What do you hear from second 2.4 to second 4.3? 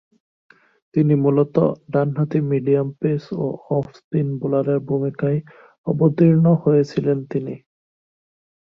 medium-pace O off-spin